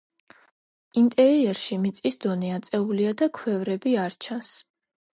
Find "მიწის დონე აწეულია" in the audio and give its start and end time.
1.85-3.15